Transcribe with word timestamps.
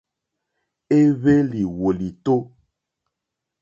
Éhwélì 0.97 1.61
wòlìtó. 1.79 2.33